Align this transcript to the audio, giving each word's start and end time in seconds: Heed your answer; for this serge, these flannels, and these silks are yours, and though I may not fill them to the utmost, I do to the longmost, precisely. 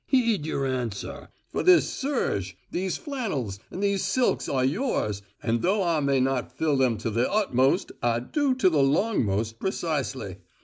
Heed 0.07 0.47
your 0.47 0.65
answer; 0.65 1.29
for 1.51 1.61
this 1.61 1.87
serge, 1.87 2.57
these 2.71 2.97
flannels, 2.97 3.59
and 3.69 3.83
these 3.83 4.03
silks 4.03 4.49
are 4.49 4.65
yours, 4.65 5.21
and 5.43 5.61
though 5.61 5.83
I 5.83 5.99
may 5.99 6.19
not 6.19 6.57
fill 6.57 6.75
them 6.75 6.97
to 6.97 7.11
the 7.11 7.31
utmost, 7.31 7.91
I 8.01 8.19
do 8.19 8.55
to 8.55 8.69
the 8.71 8.81
longmost, 8.81 9.59
precisely. 9.59 10.37